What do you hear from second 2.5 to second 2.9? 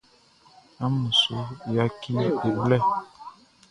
blɛ.